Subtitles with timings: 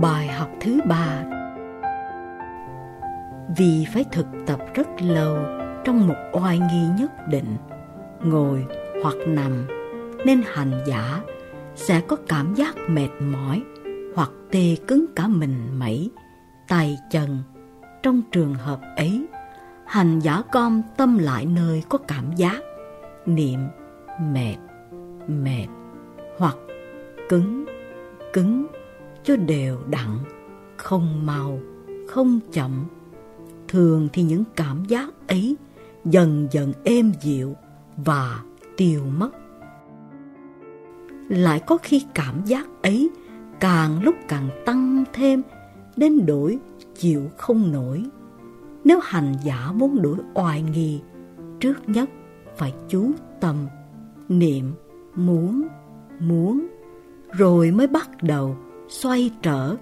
[0.00, 1.24] Bài học thứ ba
[3.56, 5.36] Vì phải thực tập rất lâu
[5.84, 7.56] trong một oai nghi nhất định,
[8.24, 8.66] ngồi
[9.02, 9.66] hoặc nằm,
[10.24, 11.20] nên hành giả
[11.74, 13.62] sẽ có cảm giác mệt mỏi
[14.14, 16.10] hoặc tê cứng cả mình mẩy,
[16.68, 17.38] tay chân.
[18.02, 19.26] Trong trường hợp ấy,
[19.86, 22.60] hành giả com tâm lại nơi có cảm giác,
[23.26, 23.60] niệm,
[24.20, 24.56] mệt,
[25.28, 25.66] mệt,
[26.38, 26.56] hoặc
[27.28, 27.64] cứng,
[28.32, 28.66] cứng,
[29.24, 30.08] cho đều đặn,
[30.76, 31.58] không mau,
[32.08, 32.84] không chậm.
[33.68, 35.56] Thường thì những cảm giác ấy
[36.04, 37.54] dần dần êm dịu
[37.96, 38.42] và
[38.76, 39.30] tiêu mất.
[41.28, 43.10] Lại có khi cảm giác ấy
[43.60, 45.42] càng lúc càng tăng thêm
[45.96, 46.58] đến đổi
[46.94, 48.04] chịu không nổi.
[48.84, 51.00] Nếu hành giả muốn đuổi oai nghi,
[51.60, 52.10] trước nhất
[52.56, 53.10] phải chú
[53.40, 53.56] tâm,
[54.28, 54.72] niệm,
[55.14, 55.66] muốn,
[56.20, 56.66] muốn,
[57.32, 58.56] rồi mới bắt đầu
[58.88, 59.76] xoay trở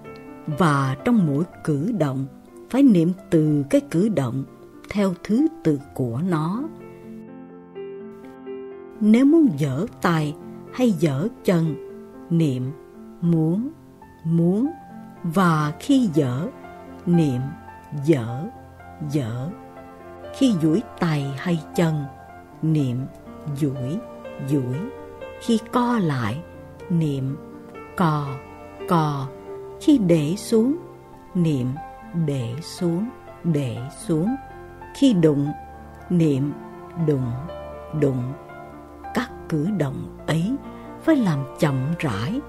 [0.47, 2.25] và trong mỗi cử động
[2.69, 4.43] phải niệm từ cái cử động
[4.89, 6.63] theo thứ tự của nó.
[8.99, 10.35] Nếu muốn dở tay
[10.73, 11.75] hay dở chân,
[12.29, 12.71] niệm,
[13.21, 13.69] muốn,
[14.23, 14.71] muốn
[15.23, 16.47] và khi dở,
[17.05, 17.41] niệm,
[18.05, 18.45] dở,
[19.11, 19.49] dở.
[20.37, 21.95] Khi duỗi tay hay chân,
[22.61, 22.97] niệm,
[23.55, 23.97] duỗi,
[24.47, 24.77] duỗi.
[25.41, 26.43] Khi co lại,
[26.89, 27.35] niệm,
[27.97, 28.27] co,
[28.87, 29.27] cò
[29.81, 30.77] Khi để xuống,
[31.35, 31.67] niệm,
[32.25, 33.09] để xuống,
[33.43, 34.35] để xuống.
[34.95, 35.47] Khi đụng,
[36.09, 36.51] niệm,
[37.07, 37.31] đụng,
[38.01, 38.33] đụng.
[39.13, 40.55] Các cử động ấy
[41.03, 42.41] phải làm chậm rãi.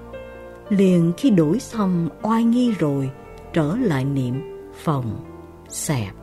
[0.69, 3.11] Liền khi đổi xong oai nghi rồi,
[3.53, 4.41] trở lại niệm,
[4.83, 5.25] phòng,
[5.69, 6.13] xẹp.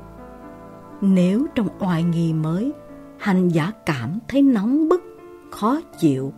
[1.01, 2.73] Nếu trong oai nghi mới,
[3.19, 5.03] hành giả cảm thấy nóng bức,
[5.51, 6.33] khó chịu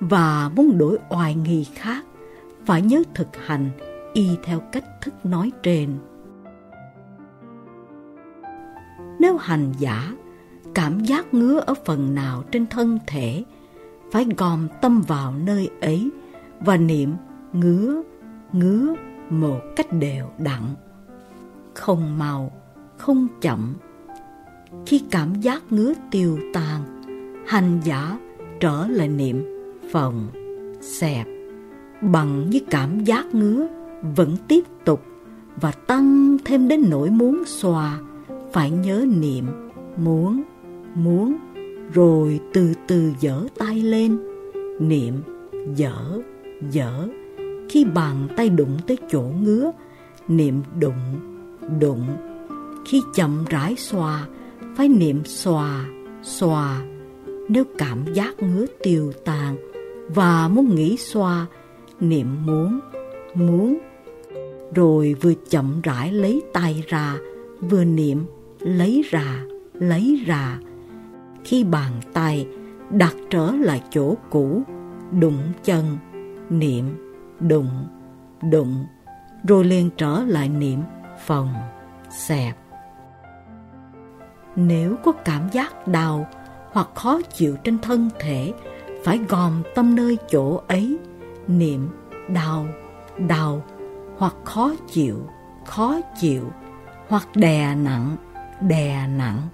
[0.00, 2.04] và muốn đổi oai nghi khác,
[2.66, 3.70] phải nhớ thực hành
[4.12, 5.98] y theo cách thức nói trên.
[9.20, 10.14] Nếu hành giả
[10.74, 13.44] cảm giác ngứa ở phần nào trên thân thể,
[14.12, 16.10] phải gom tâm vào nơi ấy
[16.60, 17.14] và niệm
[17.52, 18.02] ngứa,
[18.52, 18.94] ngứa
[19.30, 20.62] một cách đều đặn,
[21.74, 22.52] không mau,
[22.96, 23.74] không chậm.
[24.86, 27.02] Khi cảm giác ngứa tiêu tan,
[27.46, 28.18] hành giả
[28.60, 29.44] trở lại niệm
[29.92, 30.28] phòng,
[30.80, 31.26] xẹp,
[32.12, 33.66] bằng với cảm giác ngứa
[34.16, 35.02] vẫn tiếp tục
[35.60, 38.00] và tăng thêm đến nỗi muốn xòa,
[38.52, 39.44] phải nhớ niệm,
[39.96, 40.42] muốn,
[40.94, 41.36] muốn,
[41.92, 44.18] rồi từ từ dở tay lên,
[44.80, 45.14] niệm,
[45.76, 46.20] dở,
[46.70, 47.08] dở.
[47.68, 49.72] Khi bàn tay đụng tới chỗ ngứa,
[50.28, 51.20] niệm đụng,
[51.80, 52.06] đụng.
[52.86, 54.26] Khi chậm rãi xòa,
[54.76, 55.84] phải niệm xòa,
[56.22, 56.82] xòa.
[57.48, 59.56] Nếu cảm giác ngứa tiêu tàn
[60.08, 61.46] và muốn nghĩ xoa,
[62.00, 62.80] niệm muốn,
[63.34, 63.78] muốn.
[64.74, 67.16] Rồi vừa chậm rãi lấy tay ra,
[67.60, 68.24] vừa niệm
[68.60, 69.44] lấy ra,
[69.74, 70.58] lấy ra.
[71.44, 72.46] Khi bàn tay
[72.90, 74.62] đặt trở lại chỗ cũ,
[75.20, 75.84] đụng chân,
[76.50, 76.84] niệm,
[77.40, 77.86] đụng,
[78.50, 78.84] đụng,
[79.48, 80.80] rồi liền trở lại niệm
[81.26, 81.54] phòng,
[82.10, 82.56] xẹp.
[84.56, 86.26] Nếu có cảm giác đau
[86.72, 88.52] hoặc khó chịu trên thân thể,
[89.04, 90.98] phải gom tâm nơi chỗ ấy,
[91.48, 91.88] niệm
[92.28, 92.66] đau,
[93.28, 93.62] đau,
[94.16, 95.18] hoặc khó chịu,
[95.64, 96.50] khó chịu,
[97.08, 98.16] hoặc đè nặng,
[98.60, 99.48] đè nặng,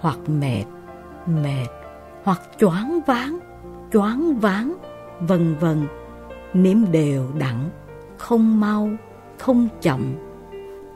[0.00, 0.64] hoặc mệt,
[1.26, 1.66] mệt,
[2.24, 3.38] hoặc choáng váng,
[3.92, 4.74] choáng váng,
[5.20, 5.86] vân vân,
[6.54, 7.70] niệm đều đặn,
[8.18, 8.90] không mau,
[9.38, 10.14] không chậm.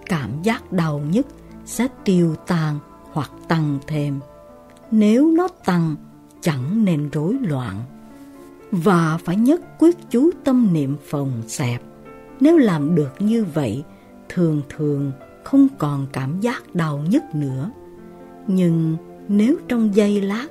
[0.06, 1.26] Cảm giác đau nhất
[1.64, 2.78] sẽ tiêu tan
[3.12, 4.20] hoặc tăng thêm.
[4.90, 5.96] Nếu nó tăng,
[6.40, 7.76] chẳng nên rối loạn.
[8.72, 11.82] Và phải nhất quyết chú tâm niệm phòng xẹp.
[12.40, 13.84] Nếu làm được như vậy,
[14.28, 15.12] thường thường
[15.44, 17.70] không còn cảm giác đau nhất nữa.
[18.46, 18.96] Nhưng
[19.28, 20.46] nếu trong giây lát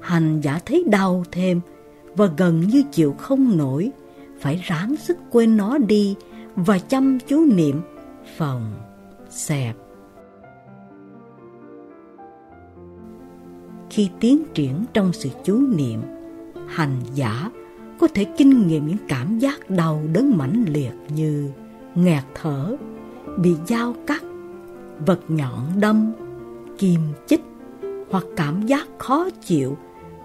[0.00, 1.60] hành giả thấy đau thêm
[2.14, 3.90] và gần như chịu không nổi,
[4.40, 6.14] phải ráng sức quên nó đi
[6.56, 7.80] và chăm chú niệm
[8.36, 8.74] phòng
[9.30, 9.76] xẹp.
[13.90, 16.00] Khi tiến triển trong sự chú niệm,
[16.66, 17.50] hành giả
[18.00, 21.50] có thể kinh nghiệm những cảm giác đau đớn mãnh liệt như
[21.94, 22.76] nghẹt thở,
[23.38, 24.22] bị dao cắt,
[25.06, 26.12] vật nhọn đâm,
[26.78, 27.42] kim chích
[28.10, 29.76] hoặc cảm giác khó chịu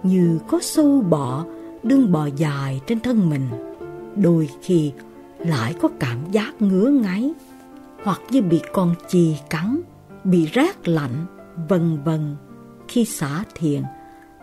[0.03, 1.45] như có sâu bọ
[1.83, 3.47] đương bò dài trên thân mình.
[4.15, 4.91] Đôi khi
[5.37, 7.33] lại có cảm giác ngứa ngáy
[8.03, 9.81] hoặc như bị con chì cắn,
[10.23, 11.25] bị rét lạnh,
[11.69, 12.35] vân vân.
[12.87, 13.83] Khi xả thiền,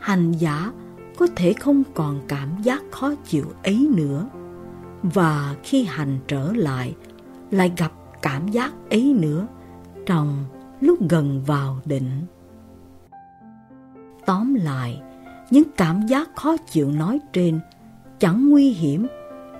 [0.01, 0.73] hành giả
[1.19, 4.29] có thể không còn cảm giác khó chịu ấy nữa.
[5.03, 6.95] Và khi hành trở lại,
[7.51, 7.93] lại gặp
[8.23, 9.47] cảm giác ấy nữa
[10.07, 10.45] trong
[10.81, 12.11] lúc gần vào định.
[14.27, 15.03] Tóm lại,
[15.51, 17.61] những cảm giác khó chịu nói trên
[18.19, 19.07] chẳng nguy hiểm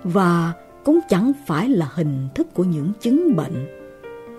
[0.05, 0.53] và
[0.85, 3.67] cũng chẳng phải là hình thức của những chứng bệnh.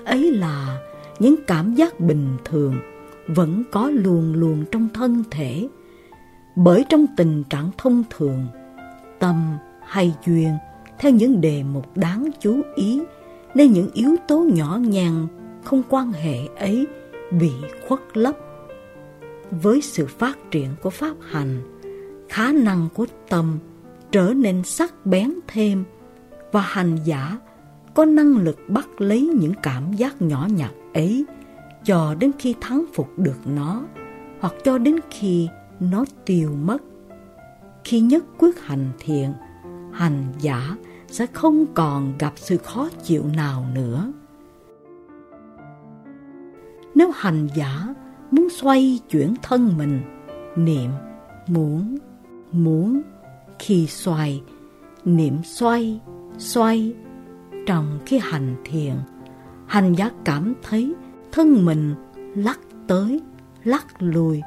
[0.05, 0.81] Ấy là
[1.19, 2.75] những cảm giác bình thường
[3.27, 5.67] vẫn có luôn luôn trong thân thể.
[6.63, 8.47] Bởi trong tình trạng thông thường,
[9.19, 9.57] tâm
[9.87, 10.53] hay duyên
[10.97, 13.01] theo những đề mục đáng chú ý
[13.55, 15.27] nên những yếu tố nhỏ nhàng
[15.63, 16.87] không quan hệ ấy
[17.31, 17.51] bị
[17.87, 18.35] khuất lấp.
[19.51, 21.79] Với sự phát triển của pháp hành,
[22.29, 23.59] khả năng của tâm
[24.11, 25.83] trở nên sắc bén thêm
[26.51, 27.37] và hành giả
[27.93, 31.25] có năng lực bắt lấy những cảm giác nhỏ nhặt ấy
[31.83, 33.83] cho đến khi thắng phục được nó
[34.39, 35.47] hoặc cho đến khi
[35.79, 36.77] nó tiêu mất.
[37.83, 39.33] Khi nhất quyết hành thiện,
[39.91, 40.75] hành giả
[41.07, 44.11] sẽ không còn gặp sự khó chịu nào nữa.
[46.95, 47.87] Nếu hành giả
[48.31, 50.01] muốn xoay chuyển thân mình,
[50.55, 50.91] niệm
[51.47, 51.97] muốn,
[52.51, 53.01] muốn,
[53.59, 54.41] khi xoay,
[55.05, 55.99] niệm xoay,
[56.37, 56.93] xoay.
[57.65, 58.93] Trong khi hành thiền,
[59.65, 60.93] hành giả cảm thấy
[61.31, 61.95] thân mình
[62.35, 63.21] lắc tới,
[63.63, 64.41] lắc lùi,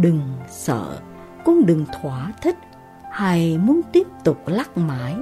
[0.00, 0.98] đừng sợ,
[1.44, 2.56] cũng đừng thỏa thích
[3.12, 5.16] hay muốn tiếp tục lắc mãi.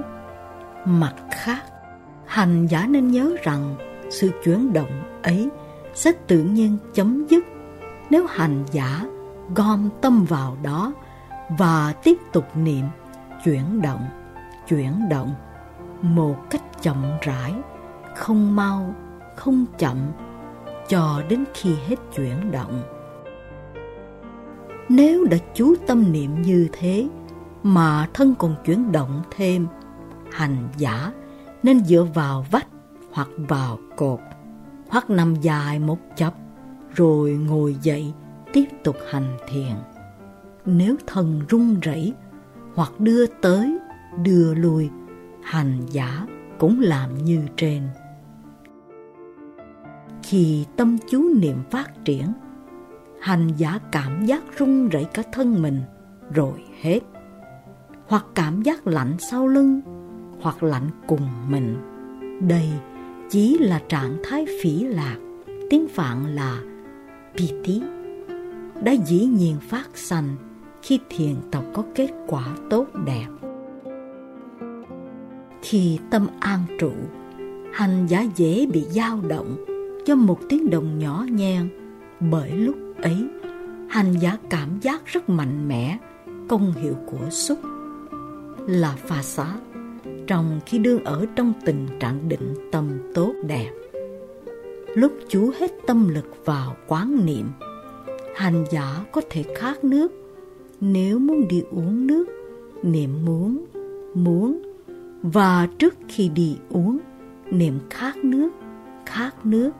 [0.85, 1.63] Mặt khác,
[2.25, 3.75] hành giả nên nhớ rằng
[4.09, 5.49] sự chuyển động ấy
[5.93, 7.43] sẽ tự nhiên chấm dứt
[8.09, 9.05] nếu hành giả
[9.55, 10.93] gom tâm vào đó
[11.57, 12.85] và tiếp tục niệm
[13.43, 14.05] chuyển động,
[14.67, 15.35] chuyển động
[16.01, 17.53] một cách chậm rãi,
[18.15, 18.95] không mau,
[19.35, 19.97] không chậm
[20.87, 22.96] cho đến khi hết chuyển động.
[24.89, 27.07] Nếu đã chú tâm niệm như thế
[27.63, 29.67] mà thân còn chuyển động thêm,
[30.31, 31.11] hành giả
[31.63, 32.67] nên dựa vào vách
[33.11, 34.19] hoặc vào cột,
[34.89, 36.33] hoặc nằm dài một chập
[36.95, 38.13] rồi ngồi dậy
[38.53, 39.75] tiếp tục hành thiền.
[40.65, 42.13] Nếu thân run rẩy
[42.75, 43.77] hoặc đưa tới,
[44.23, 44.89] đưa lui,
[45.43, 46.27] hành giả
[46.59, 47.83] cũng làm như trên.
[50.23, 52.33] Khi tâm chú niệm phát triển,
[53.21, 55.81] hành giả cảm giác run rẩy cả thân mình
[56.33, 56.99] rồi hết.
[58.07, 59.81] Hoặc cảm giác lạnh sau lưng,
[60.41, 61.77] hoặc lạnh cùng mình.
[62.47, 62.69] Đây
[63.29, 65.17] chỉ là trạng thái phỉ lạc,
[65.69, 66.61] tiếng Phạn là
[67.37, 67.81] piti,
[68.83, 70.35] đã dĩ nhiên phát sanh
[70.81, 73.27] khi thiền tập có kết quả tốt đẹp.
[75.61, 76.91] Khi tâm an trụ,
[77.73, 79.65] hành giả dễ bị dao động
[80.05, 81.69] cho một tiếng động nhỏ nhen,
[82.19, 83.27] bởi lúc ấy
[83.89, 85.97] hành giả cảm giác rất mạnh mẽ
[86.47, 87.59] công hiệu của xúc
[88.67, 89.55] là pha xá
[90.27, 93.71] trong khi đương ở trong tình trạng định tâm tốt đẹp.
[94.95, 97.45] Lúc chú hết tâm lực vào quán niệm,
[98.35, 100.11] hành giả có thể khát nước
[100.81, 102.25] nếu muốn đi uống nước,
[102.83, 103.65] niệm muốn,
[104.13, 104.61] muốn
[105.21, 106.99] và trước khi đi uống,
[107.51, 108.49] niệm khát nước,
[109.05, 109.71] khát nước.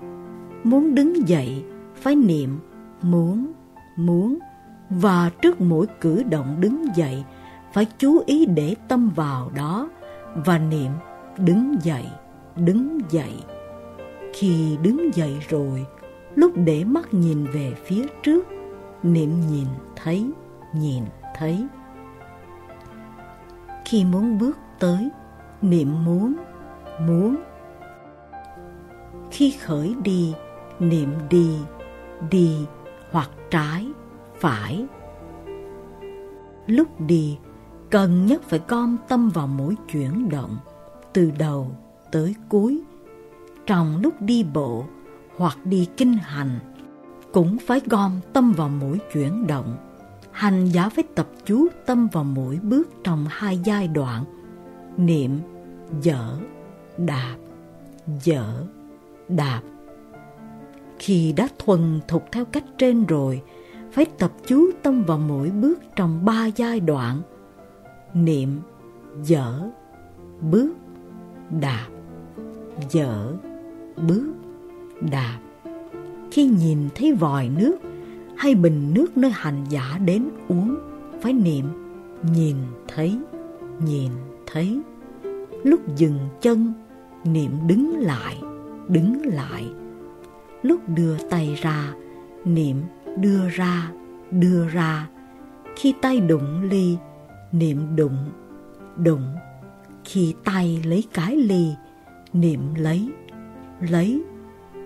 [0.63, 1.63] Muốn đứng dậy,
[1.97, 2.59] phải niệm
[3.01, 3.51] muốn,
[3.95, 4.39] muốn.
[4.89, 7.23] Và trước mỗi cử động đứng dậy,
[7.73, 9.89] phải chú ý để tâm vào đó
[10.35, 10.91] và niệm
[11.37, 12.05] đứng dậy,
[12.55, 13.33] đứng dậy.
[14.33, 15.85] Khi đứng dậy rồi,
[16.35, 18.47] lúc để mắt nhìn về phía trước,
[19.03, 20.31] niệm nhìn thấy,
[20.73, 21.03] nhìn
[21.35, 21.67] thấy.
[23.85, 25.09] Khi muốn bước tới,
[25.61, 26.35] niệm muốn,
[27.01, 27.35] muốn.
[29.31, 30.33] Khi khởi đi,
[30.79, 31.57] niệm đi,
[32.29, 32.65] đi
[33.11, 33.87] hoặc trái,
[34.39, 34.85] phải.
[36.67, 37.37] Lúc đi,
[37.89, 40.57] cần nhất phải gom tâm vào mỗi chuyển động,
[41.13, 41.71] từ đầu
[42.11, 42.81] tới cuối.
[43.65, 44.85] Trong lúc đi bộ
[45.37, 46.59] hoặc đi kinh hành,
[47.33, 49.77] cũng phải gom tâm vào mỗi chuyển động.
[50.31, 54.23] Hành giả phải tập chú tâm vào mỗi bước trong hai giai đoạn
[54.97, 55.39] niệm
[56.01, 56.37] dở
[56.97, 57.35] đạp
[58.23, 58.65] dở
[59.29, 59.61] đạp
[61.07, 63.41] khi đã thuần thục theo cách trên rồi,
[63.91, 67.21] phải tập chú tâm vào mỗi bước trong ba giai đoạn.
[68.13, 68.59] Niệm,
[69.23, 69.69] dở,
[70.51, 70.73] bước,
[71.61, 71.87] đạp.
[72.89, 73.33] Dở,
[74.07, 74.33] bước,
[75.11, 75.39] đạp.
[76.31, 77.77] Khi nhìn thấy vòi nước
[78.37, 80.75] hay bình nước nơi hành giả đến uống,
[81.21, 81.65] phải niệm,
[82.35, 82.55] nhìn
[82.87, 83.19] thấy
[83.85, 84.11] nhìn
[84.45, 84.81] thấy.
[85.63, 86.73] Lúc dừng chân,
[87.23, 88.37] niệm đứng lại
[88.87, 89.65] đứng lại
[90.67, 91.93] lúc đưa tay ra
[92.45, 92.81] niệm
[93.17, 93.91] đưa ra
[94.31, 95.07] đưa ra
[95.75, 96.97] khi tay đụng ly
[97.51, 98.31] niệm đụng
[98.97, 99.35] đụng
[100.03, 101.75] khi tay lấy cái ly
[102.33, 103.09] niệm lấy
[103.79, 104.23] lấy.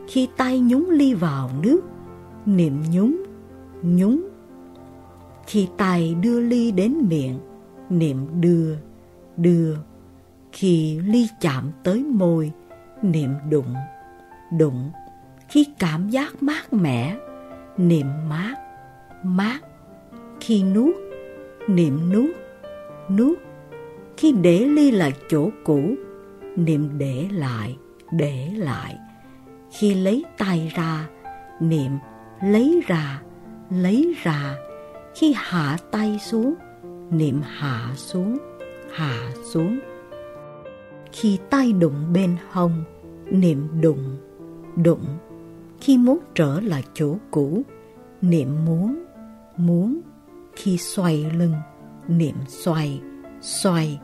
[0.07, 1.81] Khi tay nhúng ly vào nước,
[2.45, 3.23] niệm nhúng,
[3.81, 4.27] nhúng.
[5.47, 7.39] Khi tay đưa ly đến miệng,
[7.89, 8.75] niệm đưa,
[9.38, 9.75] đưa.
[10.51, 12.51] Khi ly chạm tới môi,
[13.01, 13.73] niệm đụng,
[14.57, 14.91] đụng.
[15.51, 17.17] Khi cảm giác mát mẻ,
[17.77, 18.55] niệm mát,
[19.24, 19.60] mát.
[20.39, 20.96] Khi nuốt,
[21.67, 22.36] niệm nuốt,
[23.10, 23.38] nuốt.
[24.17, 25.96] Khi để ly lại chỗ cũ,
[26.55, 27.77] niệm để lại,
[28.12, 28.98] để lại.
[29.72, 31.08] Khi lấy tay ra,
[31.60, 31.91] niệm
[32.43, 33.22] lấy ra,
[33.70, 34.55] lấy ra.
[35.15, 36.53] Khi hạ tay xuống,
[37.10, 38.38] niệm hạ xuống,
[38.91, 39.79] hạ xuống.
[41.12, 42.84] Khi tay đụng bên hông,
[43.31, 44.17] niệm đụng,
[44.75, 45.05] đụng.
[45.81, 47.61] Khi muốn trở lại chỗ cũ,
[48.21, 49.03] niệm muốn,
[49.57, 50.01] muốn.
[50.55, 51.53] Khi xoay lưng,
[52.07, 53.01] niệm xoay,
[53.41, 54.00] xoay.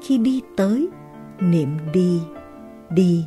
[0.00, 0.88] Khi đi tới,
[1.40, 2.20] niệm đi,
[2.90, 3.24] đi.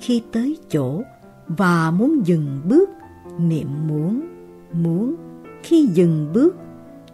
[0.00, 1.02] Khi tới chỗ
[1.46, 2.90] và muốn dừng bước,
[3.38, 4.26] niệm muốn,
[4.72, 5.14] muốn.
[5.62, 6.56] Khi dừng bước,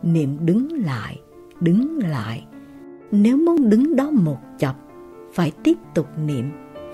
[0.03, 1.21] niệm đứng lại,
[1.61, 2.47] đứng lại.
[3.11, 4.77] Nếu muốn đứng đó một chập,
[5.33, 6.51] phải tiếp tục niệm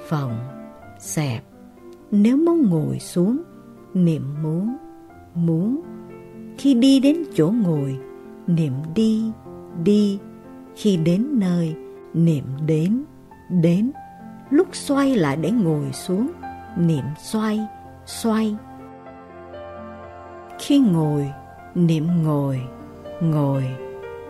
[0.08, 0.38] phòng,
[0.98, 1.47] xẹp.
[2.10, 3.42] Nếu muốn ngồi xuống,
[3.94, 4.76] niệm muốn,
[5.34, 5.80] muốn.
[6.58, 7.98] Khi đi đến chỗ ngồi,
[8.46, 9.32] niệm đi,
[9.84, 10.18] đi.
[10.76, 11.74] Khi đến nơi,
[12.14, 13.04] niệm đến,
[13.50, 13.90] đến.
[14.50, 16.28] Lúc xoay lại để ngồi xuống,
[16.78, 17.60] niệm xoay,
[18.06, 18.56] xoay.
[20.58, 21.32] Khi ngồi,
[21.74, 22.60] niệm ngồi,
[23.20, 23.64] ngồi.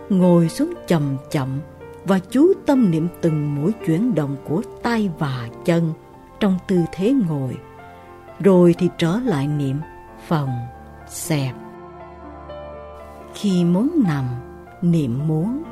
[0.09, 1.59] Ngồi xuống chậm chậm
[2.05, 5.93] và chú tâm niệm từng mỗi chuyển động của tay và chân
[6.39, 7.57] trong tư thế ngồi.
[8.39, 9.77] Rồi thì trở lại niệm
[10.27, 10.49] phòng,
[11.07, 11.55] xẹp.
[13.33, 14.25] Khi muốn nằm,
[14.81, 15.63] niệm muốn,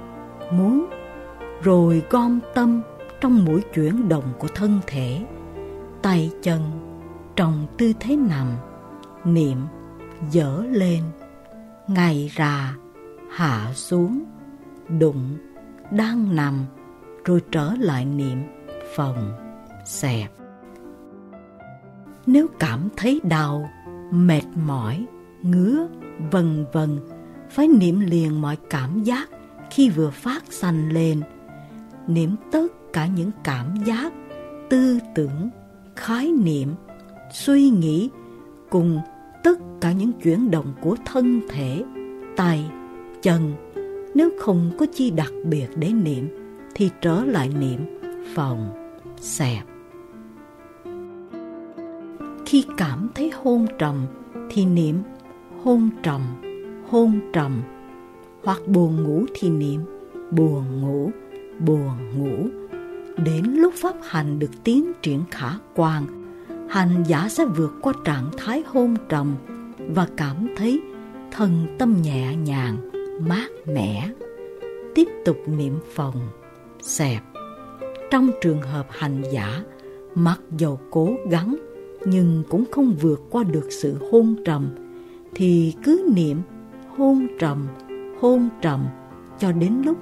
[0.52, 0.86] muốn,
[1.62, 2.82] rồi gom tâm
[3.22, 5.26] trong mỗi chuyển động của thân thể,
[6.02, 6.62] tay chân
[7.36, 8.48] trong tư thế nằm,
[9.26, 9.58] niệm
[10.32, 11.04] dở lên,
[11.88, 12.76] ngày ra,
[13.32, 14.24] hạ xuống,
[15.00, 15.38] đụng,
[15.92, 16.66] đang nằm,
[17.26, 18.44] rồi trở lại niệm
[18.96, 19.34] phòng,
[19.86, 20.37] xẹp.
[22.28, 23.70] Nếu cảm thấy đau,
[24.12, 25.06] mệt mỏi,
[25.42, 25.88] ngứa,
[26.32, 27.00] vân vân,
[27.50, 29.30] phải niệm liền mọi cảm giác
[29.72, 31.22] khi vừa phát sanh lên.
[32.08, 34.14] Niệm tất cả những cảm giác,
[34.70, 35.50] tư tưởng,
[35.96, 36.74] khái niệm,
[37.34, 38.10] suy nghĩ
[38.70, 39.00] cùng
[39.44, 41.84] tất cả những chuyển động của thân thể,
[42.38, 42.66] tay,
[43.22, 43.54] chân.
[44.16, 46.30] Nếu không có chi đặc biệt để niệm,
[46.76, 47.80] thì trở lại niệm
[48.36, 48.92] phòng,
[49.22, 49.77] xẹp.
[52.48, 54.06] Khi cảm thấy hôn trầm,
[54.50, 54.96] thì niệm
[55.64, 56.22] hôn trầm,
[56.90, 57.62] hôn trầm.
[58.44, 59.82] Hoặc buồn ngủ thì niệm
[60.32, 61.12] buồn ngủ,
[61.60, 62.50] buồn ngủ.
[63.26, 66.06] Đến lúc pháp hành được tiến triển khả quan,
[66.70, 69.36] hành giả sẽ vượt qua trạng thái hôn trầm
[69.80, 70.82] và cảm thấy
[71.32, 72.78] thân tâm nhẹ nhàng,
[73.30, 74.10] mát mẻ.
[74.96, 76.16] Tiếp tục niệm phòng,
[76.82, 77.22] xẹp.
[78.12, 79.64] Trong trường hợp hành giả,
[80.16, 81.56] mặc dầu cố gắng
[82.10, 84.70] nhưng cũng không vượt qua được sự hôn trầm,
[85.36, 86.42] thì cứ niệm
[86.98, 87.68] hôn trầm,
[88.22, 88.86] hôn trầm
[89.40, 89.98] cho đến lúc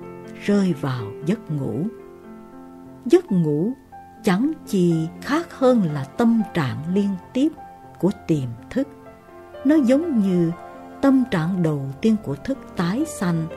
[0.46, 1.84] rơi vào giấc ngủ.
[3.06, 3.72] Giấc ngủ
[4.24, 7.52] chẳng chi khác hơn là tâm trạng liên tiếp
[8.00, 8.88] của tiềm thức.
[9.66, 10.52] Nó giống như
[11.02, 13.48] tâm trạng đầu tiên của thức tái sanh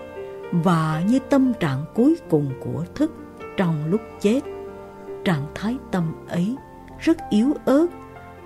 [0.53, 3.13] và như tâm trạng cuối cùng của thức
[3.57, 4.41] trong lúc chết.
[5.25, 6.57] Trạng thái tâm ấy
[6.99, 7.87] rất yếu ớt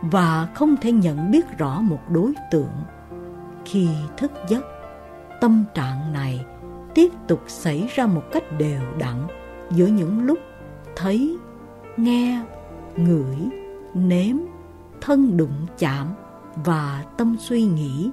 [0.03, 2.73] và không thể nhận biết rõ một đối tượng.
[3.65, 4.65] Khi thức giấc,
[5.41, 6.47] tâm trạng này
[6.95, 9.27] tiếp tục xảy ra một cách đều đặn
[9.71, 10.39] giữa những lúc
[10.97, 11.37] thấy,
[11.97, 12.43] nghe,
[12.97, 13.37] ngửi,
[13.95, 14.37] nếm,
[15.01, 16.07] thân đụng chạm
[16.65, 18.11] và tâm suy nghĩ.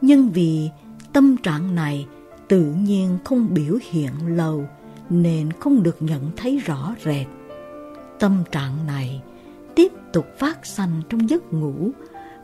[0.00, 0.70] Nhưng vì
[1.12, 2.06] tâm trạng này
[2.48, 4.64] tự nhiên không biểu hiện lâu
[5.10, 7.26] nên không được nhận thấy rõ rệt.
[8.18, 9.22] Tâm trạng này
[9.76, 11.90] tiếp tục phát sanh trong giấc ngủ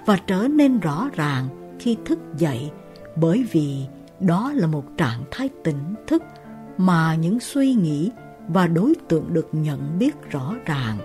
[0.06, 2.70] và trở nên rõ ràng khi thức dậy
[3.16, 3.86] bởi vì
[4.20, 6.22] đó là một trạng thái tỉnh thức
[6.78, 8.10] mà những suy nghĩ
[8.48, 10.98] và đối tượng được nhận biết rõ ràng.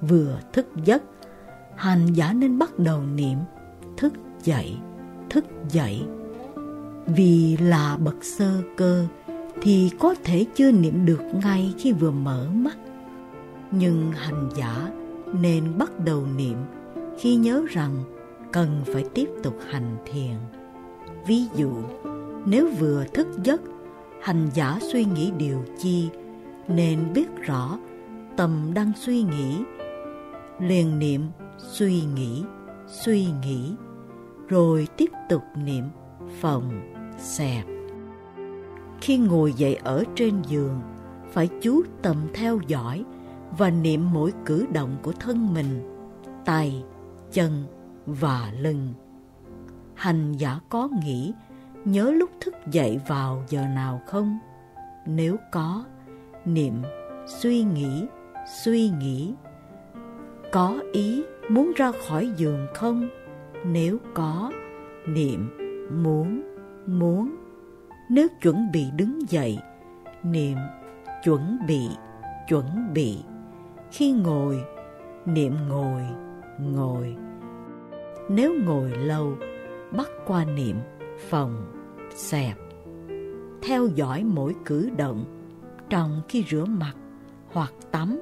[0.00, 1.02] Vừa thức giấc,
[1.76, 3.38] hành giả nên bắt đầu niệm
[3.96, 4.12] thức
[4.44, 4.76] dậy,
[5.30, 6.02] thức dậy.
[7.06, 9.06] Vì là bậc sơ cơ
[9.62, 12.76] thì có thể chưa niệm được ngay khi vừa mở mắt
[13.70, 14.92] nhưng hành giả
[15.32, 16.56] nên bắt đầu niệm
[17.18, 17.94] khi nhớ rằng
[18.52, 20.34] cần phải tiếp tục hành thiền.
[21.26, 21.72] Ví dụ,
[22.46, 23.60] nếu vừa thức giấc,
[24.22, 26.08] hành giả suy nghĩ điều chi,
[26.68, 27.78] nên biết rõ
[28.36, 29.58] tâm đang suy nghĩ.
[30.60, 31.20] liền niệm
[31.58, 32.44] suy nghĩ,
[32.86, 33.74] suy nghĩ,
[34.48, 35.84] rồi tiếp tục niệm
[36.40, 37.64] phòng, xẹp.
[39.00, 40.80] Khi ngồi dậy ở trên giường,
[41.32, 43.04] phải chú tâm theo dõi
[43.58, 45.98] và niệm mỗi cử động của thân mình,
[46.44, 46.84] tay,
[47.32, 47.64] chân
[48.06, 48.94] và lưng.
[49.94, 51.32] Hành giả có nghĩ
[51.84, 54.38] nhớ lúc thức dậy vào giờ nào không?
[55.06, 55.84] Nếu có,
[56.44, 56.82] niệm,
[57.26, 58.06] suy nghĩ,
[58.64, 59.34] suy nghĩ.
[60.52, 63.08] Có ý muốn ra khỏi giường không?
[63.66, 64.52] Nếu có,
[65.08, 65.50] niệm,
[66.02, 66.42] muốn,
[66.86, 67.36] muốn.
[68.10, 69.58] Nếu chuẩn bị đứng dậy,
[70.22, 70.58] niệm,
[71.24, 71.88] chuẩn bị,
[72.48, 73.18] chuẩn bị.
[73.90, 74.64] Khi ngồi,
[75.26, 76.02] niệm ngồi,
[76.60, 77.16] ngồi.
[78.28, 79.36] Nếu ngồi lâu,
[79.96, 80.76] bắt qua niệm,
[81.28, 81.72] phòng,
[82.14, 82.56] xẹp.
[83.62, 85.24] Theo dõi mỗi cử động
[85.90, 86.94] trong khi rửa mặt
[87.52, 88.20] hoặc tắm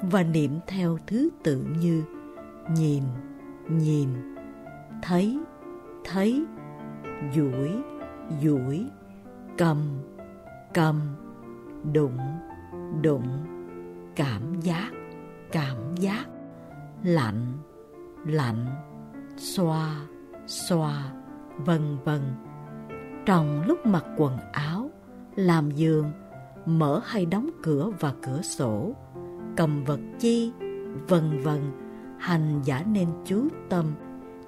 [0.00, 2.04] và niệm theo thứ tự như
[2.70, 3.02] nhìn,
[3.68, 4.08] nhìn,
[5.02, 5.38] thấy,
[6.04, 6.44] thấy,
[7.34, 7.70] duỗi,
[8.42, 8.84] duỗi,
[9.58, 9.78] cầm,
[10.74, 11.00] cầm,
[11.92, 12.18] đụng,
[13.02, 13.28] đụng,
[14.16, 14.90] cảm giác,
[15.52, 16.26] cảm giác,
[17.02, 17.52] lạnh,
[18.26, 18.66] lạnh,
[19.36, 19.96] xoa,
[20.46, 21.12] xoa,
[21.56, 22.20] vân vân.
[23.26, 24.90] Trong lúc mặc quần áo,
[25.36, 26.12] làm giường,
[26.66, 28.92] mở hay đóng cửa và cửa sổ,
[29.56, 30.52] cầm vật chi,
[31.08, 31.60] vân vân,
[32.18, 33.94] hành giả nên chú tâm,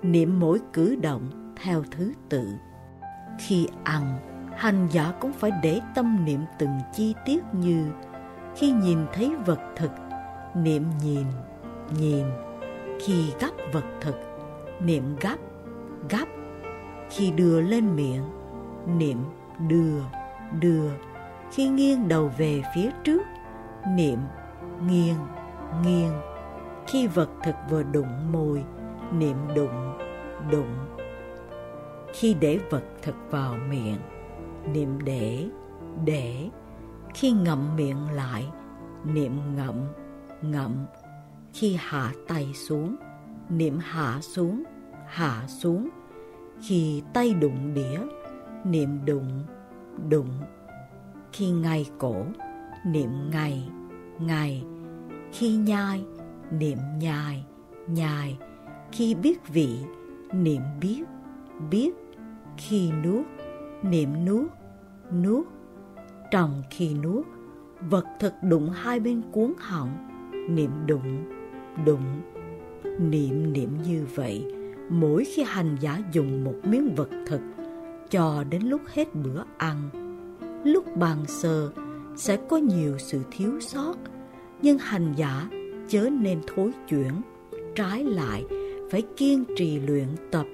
[0.03, 2.49] niệm mỗi cử động theo thứ tự.
[3.39, 4.19] Khi ăn,
[4.57, 7.87] hành giả cũng phải để tâm niệm từng chi tiết như
[8.57, 9.91] khi nhìn thấy vật thực,
[10.63, 11.27] niệm nhìn,
[11.99, 12.27] nhìn,
[13.01, 14.17] khi gấp vật thực,
[14.81, 15.37] niệm gấp,
[16.11, 16.27] gấp,
[17.11, 18.23] khi đưa lên miệng,
[18.99, 19.19] niệm
[19.69, 20.01] đưa,
[20.61, 20.91] đưa,
[21.53, 23.23] khi nghiêng đầu về phía trước,
[23.97, 24.19] niệm
[24.87, 25.19] nghiêng,
[25.85, 26.13] nghiêng,
[26.87, 28.65] khi vật thực vừa đụng môi,
[29.13, 29.99] niệm đụng,
[30.51, 30.75] đụng,
[32.13, 33.99] khi để vật thực vào miệng,
[34.73, 35.49] niệm để,
[36.05, 36.49] để,
[37.15, 38.47] khi ngậm miệng lại,
[39.05, 39.75] niệm ngậm,
[40.43, 40.87] ngậm,
[41.53, 42.97] khi hạ tay xuống,
[43.49, 44.63] niệm hạ xuống,
[45.07, 45.89] hạ xuống,
[46.61, 48.01] khi tay đụng đĩa,
[48.65, 49.45] niệm đụng,
[50.09, 50.41] đụng,
[51.33, 52.25] khi ngay cổ,
[52.87, 53.69] niệm ngay,
[54.19, 54.65] ngay,
[55.33, 56.05] khi nhai,
[56.51, 57.45] niệm nhai,
[57.87, 58.39] nhai,
[58.93, 59.79] khi biết vị,
[60.33, 61.05] niệm biết,
[61.71, 61.95] biết,
[62.57, 63.27] khi nuốt,
[63.83, 64.51] niệm nuốt,
[65.13, 65.47] nuốt.
[66.31, 67.27] Trong khi nuốt,
[67.81, 70.08] vật thực đụng hai bên cuốn họng,
[70.49, 71.25] niệm đụng,
[71.87, 72.21] đụng.
[72.99, 74.47] Niệm niệm như vậy,
[74.91, 77.41] mỗi khi hành giả dùng một miếng vật thực,
[78.11, 79.89] cho đến lúc hết bữa ăn.
[80.65, 81.71] Lúc bàn sơ
[82.17, 83.95] sẽ có nhiều sự thiếu sót,
[84.63, 85.49] nhưng hành giả
[85.89, 87.13] chớ nên thối chuyển,
[87.75, 88.45] trái lại
[88.91, 90.47] phải kiên trì luyện tập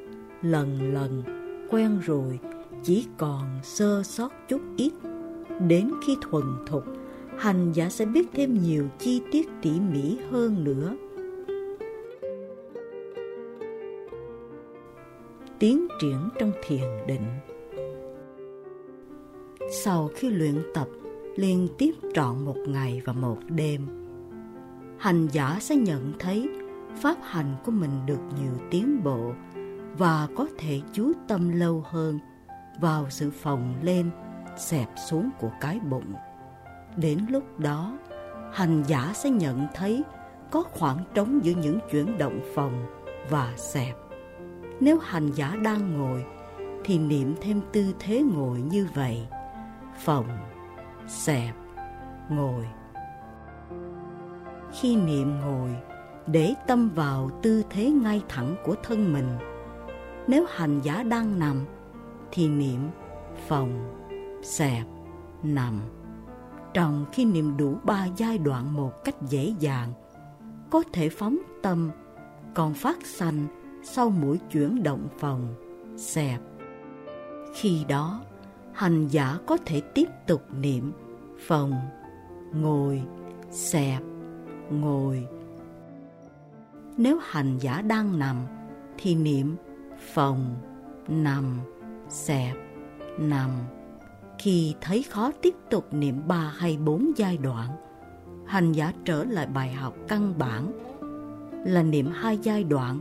[0.42, 1.22] lần lần,
[1.70, 2.38] quen rồi
[2.82, 4.92] chỉ còn sơ sót chút ít.
[5.68, 6.84] Đến khi thuần thục,
[7.38, 10.96] hành giả sẽ biết thêm nhiều chi tiết tỉ mỉ hơn nữa.
[15.58, 17.26] Tiến triển trong thiền định
[19.70, 20.88] Sau khi luyện tập
[21.36, 23.86] liên tiếp trọn một ngày và một đêm,
[24.98, 26.48] hành giả sẽ nhận thấy
[27.02, 29.32] pháp hành của mình được nhiều tiến bộ
[29.98, 32.18] và có thể chú tâm lâu hơn
[32.80, 34.10] vào sự phồng lên,
[34.58, 36.14] xẹp xuống của cái bụng.
[36.96, 37.98] Đến lúc đó,
[38.52, 40.02] hành giả sẽ nhận thấy
[40.50, 42.86] có khoảng trống giữa những chuyển động phòng
[43.30, 43.96] và xẹp.
[44.80, 46.24] Nếu hành giả đang ngồi,
[46.84, 49.26] thì niệm thêm tư thế ngồi như vậy.
[50.04, 50.26] phòng,
[51.08, 51.54] xẹp,
[52.28, 52.66] ngồi.
[54.72, 55.70] Khi niệm ngồi,
[56.26, 59.28] để tâm vào tư thế ngay thẳng của thân mình.
[60.26, 61.64] Nếu hành giả đang nằm,
[62.32, 62.80] thì niệm
[63.48, 63.94] phòng,
[64.42, 64.84] xẹp,
[65.42, 65.80] nằm.
[66.74, 69.92] Trong khi niệm đủ ba giai đoạn một cách dễ dàng,
[70.70, 71.90] có thể phóng tâm,
[72.54, 73.46] còn phát sanh
[73.82, 75.54] sau mỗi chuyển động phòng,
[75.96, 76.40] xẹp.
[77.54, 78.22] Khi đó,
[78.72, 80.92] hành giả có thể tiếp tục niệm
[81.46, 81.72] phòng,
[82.52, 83.02] ngồi,
[83.50, 84.02] xẹp,
[84.70, 85.26] ngồi.
[86.96, 88.36] Nếu hành giả đang nằm,
[88.98, 89.56] thì niệm
[90.14, 90.56] phòng,
[91.08, 91.60] nằm,
[92.08, 92.56] xẹp,
[93.18, 93.50] nằm.
[94.38, 97.68] Khi thấy khó tiếp tục niệm ba hay bốn giai đoạn,
[98.46, 100.72] hành giả trở lại bài học căn bản
[101.66, 103.00] là niệm hai giai đoạn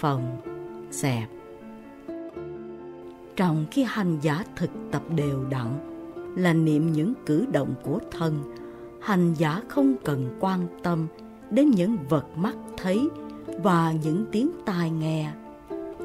[0.00, 0.36] phần
[0.90, 1.28] xẹp.
[3.36, 5.66] Trong khi hành giả thực tập đều đặn
[6.36, 8.54] là niệm những cử động của thân,
[9.00, 11.06] hành giả không cần quan tâm
[11.50, 13.08] đến những vật mắt thấy
[13.62, 15.32] và những tiếng tai nghe.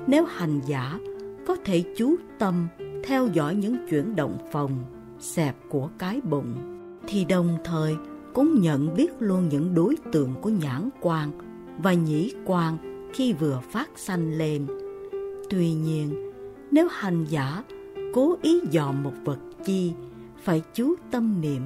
[0.08, 1.00] Nếu hành giả
[1.48, 2.68] có thể chú tâm
[3.04, 4.72] theo dõi những chuyển động phòng,
[5.20, 6.56] xẹp của cái bụng,
[7.08, 7.96] thì đồng thời
[8.34, 11.32] cũng nhận biết luôn những đối tượng của nhãn quan
[11.78, 12.78] và nhĩ quan
[13.14, 14.68] khi vừa phát sanh lên.
[15.50, 16.32] Tuy nhiên,
[16.72, 17.64] nếu hành giả
[18.14, 19.94] cố ý dòm một vật chi,
[20.44, 21.62] phải chú tâm niệm,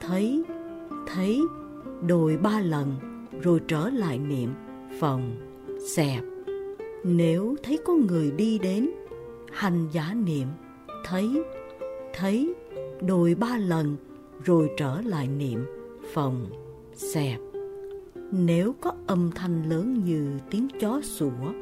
[0.00, 0.44] thấy,
[1.06, 1.42] thấy,
[2.06, 2.94] đồi ba lần,
[3.42, 4.50] rồi trở lại niệm,
[5.00, 5.36] phòng,
[5.94, 6.22] xẹp.
[7.04, 8.90] Nếu thấy có người đi đến,
[9.52, 10.46] hành giả niệm,
[11.08, 11.42] thấy,
[12.14, 12.54] thấy,
[13.00, 13.96] đồi ba lần,
[14.44, 15.66] rồi trở lại niệm,
[16.14, 16.46] phòng,
[16.92, 17.40] xẹp.
[18.30, 21.52] Nếu có âm thanh lớn như tiếng chó sủa,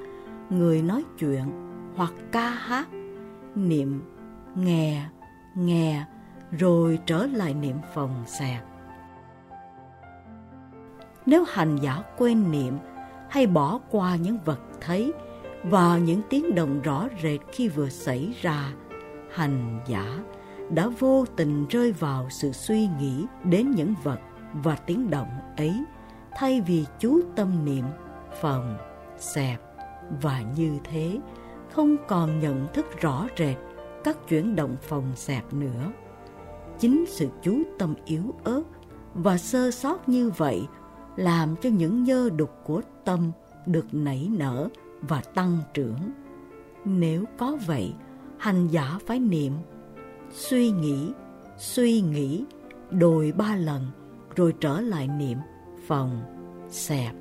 [0.51, 1.45] người nói chuyện
[1.97, 2.89] hoặc ca hát,
[3.55, 4.01] niệm
[4.55, 5.09] nghe,
[5.57, 6.05] nghe,
[6.59, 8.63] rồi trở lại niệm phòng xẹp.
[11.27, 12.75] Nếu hành giả quên niệm
[13.31, 15.13] hay bỏ qua những vật thấy
[15.65, 18.73] và những tiếng động rõ rệt khi vừa xảy ra,
[19.35, 20.19] hành giả,
[20.71, 24.21] đã vô tình rơi vào sự suy nghĩ đến những vật
[24.53, 25.85] và tiếng động ấy,
[26.37, 27.85] thay vì chú tâm niệm,
[28.41, 28.77] phòng,
[29.19, 29.61] xẹp
[30.23, 31.19] và như thế,
[31.71, 33.57] không còn nhận thức rõ rệt
[34.05, 35.93] các chuyển động phòng xẹp nữa.
[36.79, 38.63] Chính sự chú tâm yếu ớt
[39.15, 40.67] và sơ sót như vậy
[41.17, 43.33] làm cho những nhơ đục của tâm
[43.67, 44.69] được nảy nở
[45.01, 46.11] và tăng trưởng.
[46.85, 47.95] Nếu có vậy
[48.39, 49.53] hành giả phải niệm.
[50.31, 51.13] Suy nghĩ
[51.59, 52.45] suy nghĩ,
[52.91, 53.83] đồi ba lần,
[54.37, 55.39] rồi trở lại niệm,
[55.87, 56.21] phòng,
[56.69, 57.15] xẹp.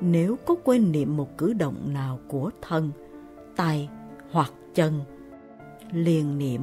[0.00, 2.90] Nếu có quên niệm một cử động nào của thân,
[3.56, 3.88] tay,
[4.30, 5.00] hoặc chân,
[5.92, 6.62] liền niệm.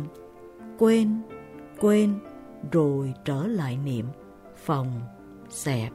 [0.78, 1.22] Quên
[1.80, 2.14] quên,
[2.72, 4.06] rồi trở lại niệm,
[4.56, 5.02] phòng,
[5.50, 5.92] xẹp.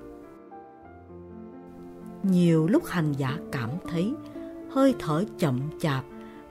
[2.22, 4.14] Nhiều lúc hành giả cảm thấy
[4.70, 6.04] hơi thở chậm chạp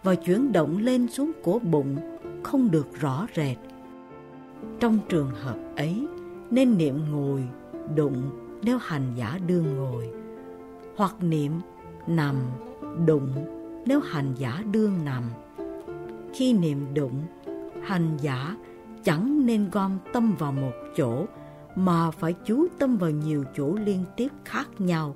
[0.03, 1.95] và chuyển động lên xuống của bụng,
[2.43, 3.57] không được rõ rệt.
[4.79, 6.07] Trong trường hợp ấy,
[6.51, 7.43] nên niệm ngồi,
[7.95, 8.29] đụng
[8.63, 10.09] nếu hành giả đương ngồi,
[10.95, 11.51] hoặc niệm
[12.07, 12.35] nằm,
[13.05, 13.29] đụng
[13.85, 15.23] nếu hành giả đương nằm.
[16.33, 17.23] Khi niệm đụng,
[17.83, 18.55] hành giả
[19.03, 21.25] chẳng nên gom tâm vào một chỗ,
[21.75, 25.15] mà phải chú tâm vào nhiều chỗ liên tiếp khác nhau,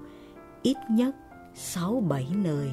[0.61, 1.15] ít nhất
[1.55, 2.71] sáu bảy nơi.